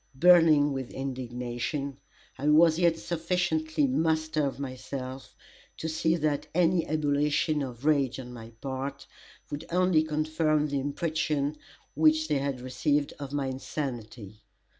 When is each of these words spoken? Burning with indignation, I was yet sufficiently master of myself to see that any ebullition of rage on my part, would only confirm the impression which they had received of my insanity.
Burning 0.15 0.73
with 0.73 0.89
indignation, 0.93 1.97
I 2.35 2.47
was 2.49 2.79
yet 2.79 2.97
sufficiently 2.97 3.85
master 3.85 4.47
of 4.47 4.57
myself 4.57 5.35
to 5.77 5.87
see 5.87 6.15
that 6.15 6.47
any 6.55 6.87
ebullition 6.87 7.61
of 7.61 7.85
rage 7.85 8.19
on 8.19 8.33
my 8.33 8.49
part, 8.61 9.05
would 9.51 9.63
only 9.69 10.01
confirm 10.03 10.65
the 10.65 10.79
impression 10.79 11.55
which 11.93 12.27
they 12.29 12.39
had 12.39 12.61
received 12.61 13.13
of 13.19 13.31
my 13.31 13.45
insanity. 13.45 14.41